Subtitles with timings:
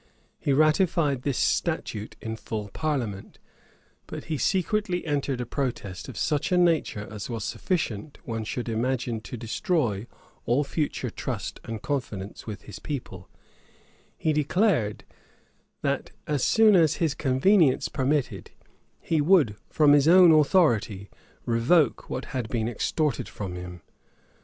[0.39, 3.37] He ratified this statute in full parliament:
[4.07, 8.67] but he secretly entered a protest of such a nature as was sufficient, one should
[8.67, 10.07] imagine to destroy
[10.47, 13.29] all future trust and confidence with his people;
[14.17, 15.03] he declared
[15.83, 18.49] that, as soon as his convenience permitted,
[19.01, 21.11] he would, from his own authority,
[21.45, 23.83] revoke what had been extorted from him.